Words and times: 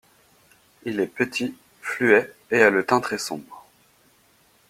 Il 0.83 0.99
est 0.99 1.05
petit, 1.05 1.53
fluet, 1.79 2.33
et 2.49 2.59
a 2.63 2.71
le 2.71 2.83
teint 2.83 3.01
très 3.01 3.19
sombre. 3.19 3.67